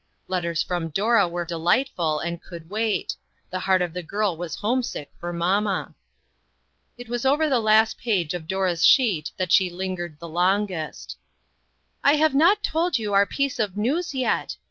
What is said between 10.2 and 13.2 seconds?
longest." I have not told you